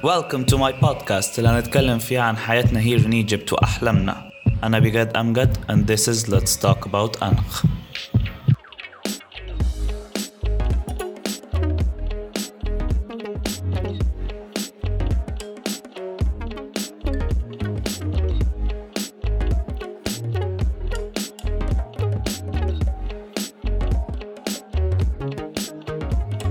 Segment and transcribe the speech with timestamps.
[0.00, 4.30] Welcome to my podcast اللي هنتكلم فيه عن حياتنا here in Egypt وأحلامنا
[4.64, 7.64] أنا بجد أمجد and this is Let's Talk About أنخ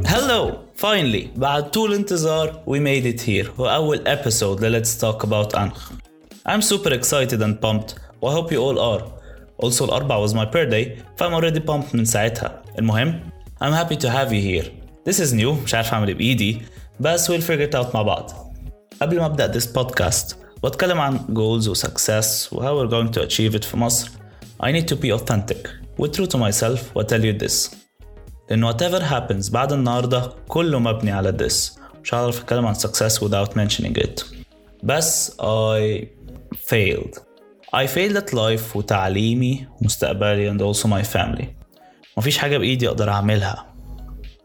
[0.07, 5.57] Hello finally بعد طول انتظار we made it here وأول episode ل Let's Talk About
[5.57, 5.91] أنخ
[6.49, 9.03] I'm super excited and pumped و I hope you all are
[9.63, 13.19] also الأربع was my birthday فأنا already pumped من ساعتها المهم
[13.63, 14.69] I'm happy to have you here
[15.09, 16.61] This is new مش عارف أعمل إيه بإيدي
[16.99, 18.31] بس we'll figure it out مع بعض
[19.01, 23.21] قبل ما أبدأ this podcast وأتكلم عن goals و success و how we're going to
[23.21, 24.09] achieve it في مصر
[24.63, 27.75] I need to be authentic و true to myself و tell you this
[28.50, 31.80] لأن whatever happens بعد النهاردة كله مبني على this.
[32.02, 34.24] مش هعرف أتكلم عن success without mentioning it.
[34.82, 36.04] بس I
[36.70, 37.18] failed.
[37.76, 41.44] I failed at life وتعليمي ومستقبلي and also my family.
[42.16, 43.66] مفيش حاجة بإيدي أقدر أعملها.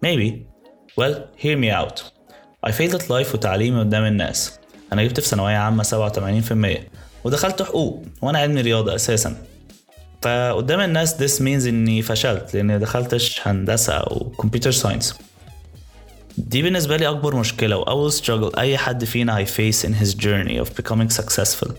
[0.05, 0.31] Maybe.
[1.01, 2.01] Well hear me out.
[2.67, 4.59] I failed at life وتعليمي قدام الناس.
[4.93, 6.77] أنا جبت في ثانوية عامة 87%
[7.23, 8.03] ودخلت حقوق.
[8.21, 9.35] وأنا علمي رياضة أساسا.
[10.25, 15.15] فقدام الناس this means إني فشلت لأني دخلتش هندسة أو كمبيوتر ساينس
[16.37, 20.69] دي بالنسبة لي أكبر مشكلة وأول struggle أي حد فينا هيفيس in his journey of
[20.81, 21.69] becoming successful.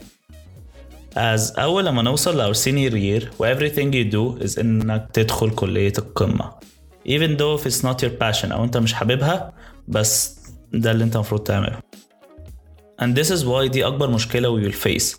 [1.16, 5.92] As أول لما نوصل our senior year و everything you do is إنك تدخل كلية
[5.98, 6.52] القمة.
[7.08, 9.52] Even though if it's not your passion أو أنت مش حاببها
[9.88, 10.36] بس
[10.72, 11.78] ده اللي أنت المفروض تعمله.
[13.02, 15.16] And this is why دي أكبر مشكلة we will face.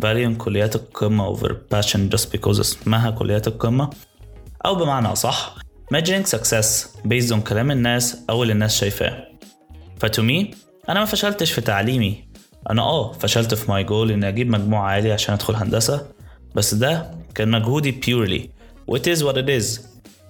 [0.00, 3.90] Valuing كليات القمة over passion just because اسمها كليات القمة؟
[4.66, 5.54] أو بمعنى أصح
[5.94, 9.24] measuring success based on كلام الناس أو اللي الناس شايفاه.
[10.00, 10.54] فتو مي
[10.88, 12.24] أنا ما فشلتش في تعليمي.
[12.70, 16.06] أنا آه فشلت في ماي جول إني أجيب مجموع عالي عشان أدخل هندسة
[16.54, 18.40] بس ده كان مجهودي purely.
[18.94, 19.80] What is what it is.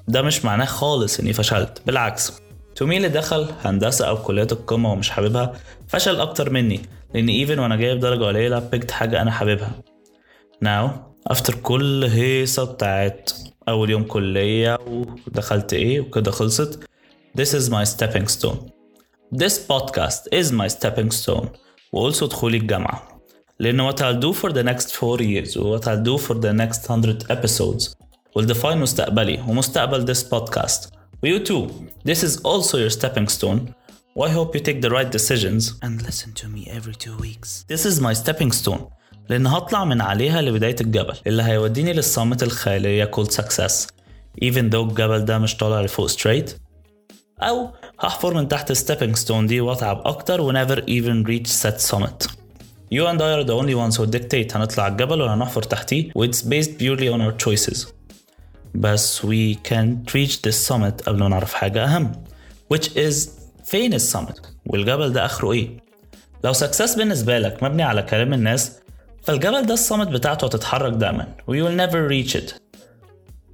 [0.09, 2.33] ده مش معناه خالص إني فشلت بالعكس.
[2.77, 5.53] تو مي اللي دخل هندسة أو كليات القمة ومش حاببها
[5.89, 6.81] فشل أكتر مني.
[7.15, 9.83] لأن ايفن وأنا جايب درجة قليلة بيكت حاجة أنا حاببها
[10.65, 10.89] now
[11.33, 13.31] after كل هيصة بتاعت
[13.69, 16.85] أول يوم كلية ودخلت إيه وكده خلصت
[17.39, 18.71] this is my stepping stone
[19.35, 21.47] this podcast is my stepping stone
[21.93, 23.21] وألسو دخولي الجامعة
[23.61, 26.53] لأن what I'll do for the next four years و what I'll do for the
[26.53, 27.95] next 100 episodes
[28.37, 30.89] will define مستقبلي ومستقبل this podcast
[31.23, 31.71] و you too
[32.09, 33.84] this is also your stepping stone
[34.28, 37.50] I hope you take the right decisions and listen to me every two weeks.
[37.68, 38.82] This is my stepping stone
[39.30, 43.88] لأن هطلع من عليها لبداية الجبل اللي هيوديني للصامت الخيالية called success
[44.46, 46.50] even though الجبل ده مش طالع لفوق straight
[47.42, 52.28] أو هحفر من تحت stepping stone دي وأتعب أكتر و never even reach set summit.
[52.92, 56.26] You and I are the only ones who dictate هنطلع الجبل ولا هنحفر تحتيه و
[56.28, 57.88] it's based purely on our choices.
[58.76, 62.12] بس we can't reach this summit قبل ما نعرف حاجة أهم
[62.74, 63.30] which is
[63.65, 65.69] فين السمت والجبل ده اخره إيه
[66.45, 68.79] لو سكسس بالنسبة لك مبني على كلام الناس
[69.23, 72.55] فالجبل ده السمت بتاعته هتتحرك دايما you will never reach it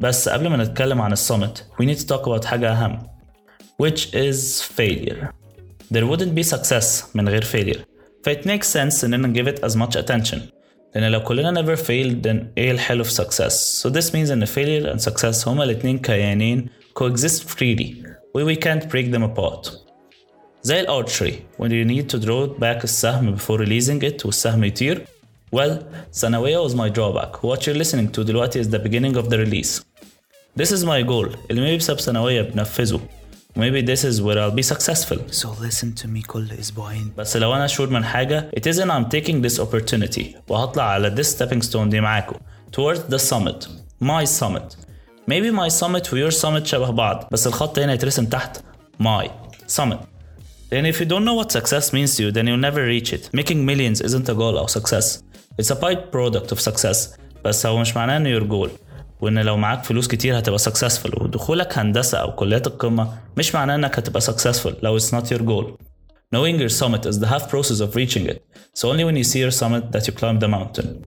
[0.01, 3.07] بس قبل ما نتكلم عن السمت we need to talk about حاجة أهم
[3.83, 5.27] which is failure
[5.95, 7.79] there wouldn't be success من غير failure
[8.25, 10.39] ف it makes sense إننا give it as much attention
[10.95, 14.93] لأن لو كلنا never failed then إيه الحلو في success so this means إن failure
[14.97, 16.69] and success هما الاتنين كيانين
[17.01, 17.95] coexist freely
[18.35, 19.90] و we can't break them apart
[20.64, 25.06] زي الارشري when you need to draw back السهم before releasing it والسهم يطير
[25.56, 25.84] well
[26.14, 29.82] ثانوية was my drawback what you're listening to دلوقتي is the beginning of the release
[30.60, 33.00] this is my goal اللي maybe بسبب ثانوية بنفذه
[33.60, 37.54] maybe this is where I'll be successful So listen to me كل أسبوعين بس لو
[37.56, 41.90] أنا sure من حاجة it isn't I'm taking this opportunity وهطلع على this stepping stone
[41.90, 42.36] دي معاكم
[42.78, 43.68] towards the summit
[44.04, 44.76] my summit
[45.30, 48.58] maybe my summit و your summit شبه بعض بس الخط هنا يترسم تحت
[49.04, 49.28] my
[49.78, 50.09] summit
[50.72, 53.30] And if you don't know what success means to you, then you'll never reach it.
[53.34, 55.24] Making millions isn't a goal or success.
[55.60, 57.18] It's a byproduct of success.
[57.46, 58.70] بس هو مش معناه انه your goal.
[59.22, 64.00] وان لو معاك فلوس كتير هتبقى successful ودخولك هندسة او كليات القمة مش معناه انك
[64.00, 65.66] هتبقى successful لو it's not your goal.
[66.36, 68.42] Knowing your summit is the half process of reaching it.
[68.74, 71.06] So only when you see your summit that you climb the mountain.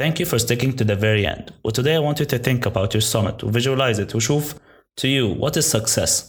[0.00, 1.44] Thank you for sticking to the very end.
[1.62, 4.54] Well, today I want you to think about your summit visualize it وشوف
[5.00, 6.28] to you what is success.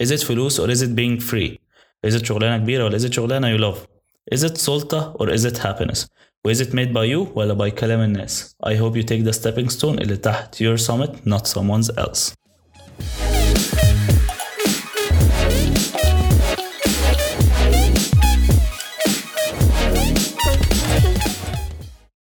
[0.00, 1.58] Is it فلوس or is it being free?
[2.06, 3.86] Is it شغلانة كبيرة ولا is it شغلانة you love?
[4.34, 6.06] Is it سلطة or is it happiness?
[6.44, 8.56] و is it made by you ولا by كلام الناس?
[8.66, 12.39] I hope you take the stepping stone اللي تحت your summit not someone else.